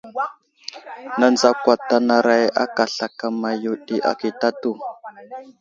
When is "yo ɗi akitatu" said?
3.63-4.71